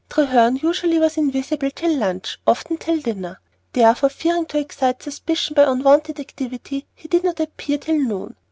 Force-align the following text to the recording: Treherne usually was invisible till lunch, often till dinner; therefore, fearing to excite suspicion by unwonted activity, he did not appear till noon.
Treherne 0.09 0.59
usually 0.63 0.97
was 0.97 1.15
invisible 1.17 1.69
till 1.69 1.95
lunch, 1.95 2.39
often 2.47 2.77
till 2.79 2.99
dinner; 3.01 3.39
therefore, 3.73 4.09
fearing 4.09 4.47
to 4.47 4.57
excite 4.57 5.03
suspicion 5.03 5.53
by 5.53 5.65
unwonted 5.71 6.19
activity, 6.19 6.87
he 6.95 7.07
did 7.07 7.23
not 7.23 7.39
appear 7.39 7.77
till 7.77 7.99
noon. 7.99 8.35